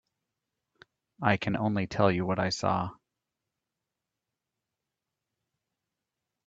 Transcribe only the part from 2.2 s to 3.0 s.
what I saw.